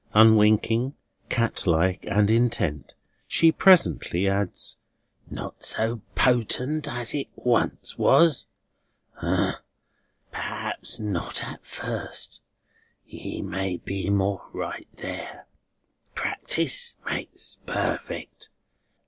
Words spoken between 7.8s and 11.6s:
was? Ah! Perhaps not